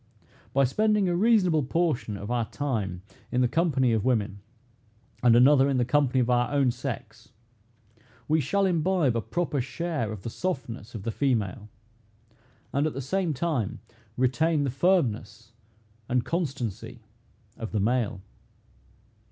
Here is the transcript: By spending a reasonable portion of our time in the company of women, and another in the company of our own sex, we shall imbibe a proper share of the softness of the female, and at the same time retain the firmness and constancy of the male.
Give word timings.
By 0.51 0.63
spending 0.63 1.07
a 1.07 1.15
reasonable 1.15 1.61
portion 1.61 2.17
of 2.17 2.31
our 2.31 2.45
time 2.49 3.03
in 3.31 3.41
the 3.41 3.47
company 3.47 3.91
of 3.93 4.03
women, 4.03 4.39
and 5.21 5.35
another 5.35 5.69
in 5.69 5.77
the 5.77 5.85
company 5.85 6.19
of 6.19 6.27
our 6.31 6.49
own 6.51 6.71
sex, 6.71 7.29
we 8.27 8.41
shall 8.41 8.65
imbibe 8.65 9.15
a 9.15 9.21
proper 9.21 9.61
share 9.61 10.11
of 10.11 10.23
the 10.23 10.31
softness 10.31 10.95
of 10.95 11.03
the 11.03 11.11
female, 11.11 11.69
and 12.73 12.87
at 12.87 12.93
the 12.93 12.99
same 12.99 13.35
time 13.35 13.77
retain 14.17 14.63
the 14.63 14.71
firmness 14.71 15.51
and 16.09 16.25
constancy 16.25 17.03
of 17.57 17.71
the 17.71 17.79
male. 17.79 18.21